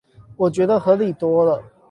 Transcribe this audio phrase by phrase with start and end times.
[0.35, 1.63] 我覺得合理多了